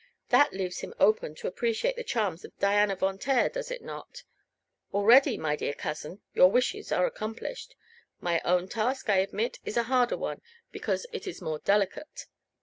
That 0.29 0.51
leaves 0.51 0.79
him 0.79 0.95
open 0.99 1.35
to 1.35 1.47
appreciate 1.47 1.95
the 1.95 2.03
charms 2.03 2.43
of 2.43 2.57
Diana 2.57 2.95
Von 2.95 3.19
Taer, 3.19 3.49
does 3.49 3.69
it 3.69 3.83
not? 3.83 4.23
Already, 4.91 5.37
my 5.37 5.55
dear 5.55 5.75
cousin, 5.75 6.21
your 6.33 6.49
wishes 6.49 6.91
are 6.91 7.05
accomplished. 7.05 7.75
My 8.19 8.41
own 8.43 8.67
task, 8.67 9.11
I 9.11 9.17
admit, 9.17 9.59
is 9.63 9.77
a 9.77 9.83
harder 9.83 10.17
one, 10.17 10.41
because 10.71 11.05
it 11.13 11.27
is 11.27 11.39
more 11.39 11.59
delicate." 11.59 12.25